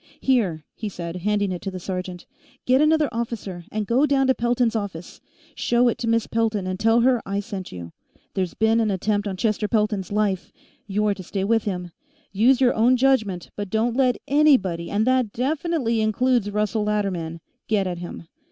[0.19, 2.25] "Here," he said, handing it to the sergeant.
[2.65, 5.21] "Get another officer, and go down to Pelton's office.
[5.53, 7.91] Show it to Miss Pelton, and tell her I sent you.
[8.33, 10.51] There's been an attempt on Chester Pelton's life;
[10.87, 11.91] you're to stay with him.
[12.31, 17.85] Use your own judgment, but don't let anybody, and that definitely includes Russell Latterman, get
[17.85, 18.27] at him.